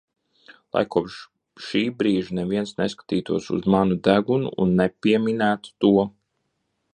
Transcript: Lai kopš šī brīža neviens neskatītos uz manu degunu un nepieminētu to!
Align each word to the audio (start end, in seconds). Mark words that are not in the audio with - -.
Lai 0.75 0.81
kopš 0.93 1.17
šī 1.65 1.81
brīža 1.99 2.37
neviens 2.37 2.71
neskatītos 2.79 3.51
uz 3.59 3.69
manu 3.75 3.99
degunu 4.09 4.55
un 4.65 4.73
nepieminētu 4.81 5.77
to! 5.85 5.93